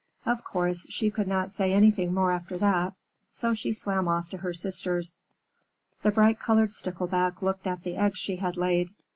[0.25, 2.95] Of course she could not say anything more after that,
[3.33, 5.19] so she swam off to her sisters.
[6.01, 8.89] The bright colored Stickleback looked at the eggs she had laid.